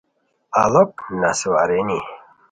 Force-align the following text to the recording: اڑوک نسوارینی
اڑوک 0.61 0.91
نسوارینی 1.19 1.99